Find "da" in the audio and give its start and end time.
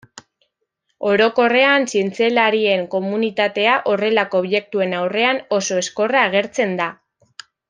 6.83-6.91